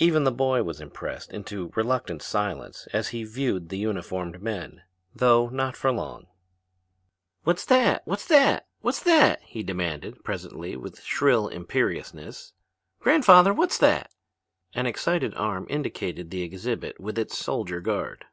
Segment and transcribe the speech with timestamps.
[0.00, 4.82] Even the boy was impressed into reluctant silence as he viewed the uniformed men,
[5.14, 6.26] though not for long.
[7.44, 12.54] "What's that, what's that, what's that?" he demanded presently with shrill imperiousness.
[12.98, 14.10] "Grandfather, what's that?"
[14.74, 18.24] An excited arm indicated the exhibit with its soldier guard.